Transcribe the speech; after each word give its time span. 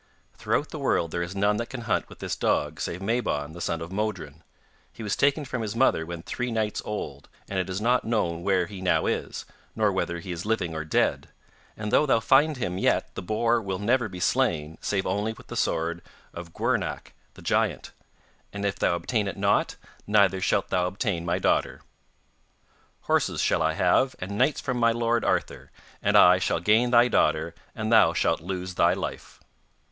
Throughout 0.33 0.69
the 0.69 0.79
world 0.79 1.11
there 1.11 1.21
is 1.21 1.35
none 1.35 1.57
that 1.57 1.69
can 1.69 1.81
hunt 1.81 2.09
with 2.09 2.17
this 2.17 2.35
dog 2.35 2.79
save 2.81 3.03
Mabon 3.03 3.53
the 3.53 3.61
son 3.61 3.81
of 3.81 3.91
Modron. 3.91 4.41
He 4.91 5.03
was 5.03 5.15
taken 5.15 5.45
from 5.45 5.61
his 5.61 5.75
mother 5.75 6.07
when 6.07 6.23
three 6.23 6.49
nights 6.49 6.81
old, 6.83 7.29
and 7.47 7.59
it 7.59 7.69
is 7.69 7.79
not 7.79 8.03
know 8.03 8.29
where 8.31 8.65
he 8.65 8.81
now 8.81 9.05
is, 9.05 9.45
nor 9.75 9.91
whether 9.91 10.17
he 10.17 10.31
is 10.31 10.43
living 10.43 10.73
or 10.73 10.83
dead, 10.83 11.29
and 11.77 11.91
though 11.91 12.07
thou 12.07 12.19
find 12.19 12.57
him 12.57 12.79
yet 12.79 13.13
the 13.13 13.21
boar 13.21 13.61
will 13.61 13.77
never 13.77 14.09
be 14.09 14.19
slain 14.19 14.79
save 14.81 15.05
only 15.05 15.33
with 15.33 15.45
the 15.49 15.55
sword 15.55 16.01
of 16.33 16.51
Gwrnach 16.51 17.11
the 17.35 17.43
giant, 17.43 17.91
and 18.51 18.65
if 18.65 18.77
thou 18.79 18.95
obtain 18.95 19.27
it 19.27 19.37
not 19.37 19.75
neither 20.07 20.41
shalt 20.41 20.69
thou 20.69 20.87
obtain 20.87 21.25
my 21.25 21.37
daughter.' 21.37 21.81
'Horses 23.01 23.39
shall 23.39 23.61
I 23.61 23.73
have, 23.73 24.15
and 24.17 24.35
knights 24.35 24.61
from 24.61 24.77
my 24.79 24.91
lord 24.93 25.23
Arthur. 25.23 25.69
And 26.01 26.17
I 26.17 26.39
shall 26.39 26.59
gain 26.59 26.89
thy 26.89 27.07
daughter, 27.07 27.53
and 27.75 27.91
thou 27.91 28.13
shalt 28.13 28.41
lose 28.41 28.73
thy 28.73 28.93
life. 28.93 29.39